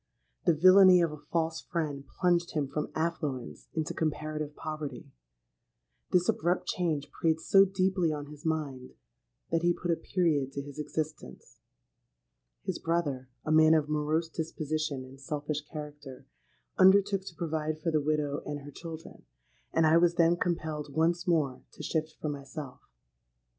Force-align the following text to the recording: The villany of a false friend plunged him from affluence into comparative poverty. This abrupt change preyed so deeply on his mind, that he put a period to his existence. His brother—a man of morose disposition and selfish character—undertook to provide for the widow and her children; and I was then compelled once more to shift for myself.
The 0.47 0.55
villany 0.55 0.99
of 1.03 1.11
a 1.11 1.25
false 1.31 1.61
friend 1.61 2.03
plunged 2.07 2.53
him 2.55 2.67
from 2.67 2.91
affluence 2.95 3.67
into 3.75 3.93
comparative 3.93 4.55
poverty. 4.55 5.11
This 6.09 6.27
abrupt 6.27 6.65
change 6.65 7.11
preyed 7.11 7.39
so 7.39 7.65
deeply 7.65 8.11
on 8.11 8.25
his 8.25 8.43
mind, 8.43 8.95
that 9.51 9.61
he 9.61 9.75
put 9.79 9.91
a 9.91 9.95
period 9.95 10.53
to 10.53 10.63
his 10.63 10.79
existence. 10.79 11.59
His 12.63 12.79
brother—a 12.79 13.51
man 13.51 13.75
of 13.75 13.89
morose 13.89 14.27
disposition 14.29 15.05
and 15.05 15.21
selfish 15.21 15.61
character—undertook 15.71 17.21
to 17.23 17.35
provide 17.35 17.79
for 17.79 17.91
the 17.91 18.01
widow 18.01 18.41
and 18.43 18.61
her 18.61 18.71
children; 18.71 19.25
and 19.71 19.85
I 19.85 19.97
was 19.97 20.15
then 20.15 20.35
compelled 20.35 20.91
once 20.95 21.27
more 21.27 21.61
to 21.73 21.83
shift 21.83 22.15
for 22.19 22.29
myself. 22.29 22.79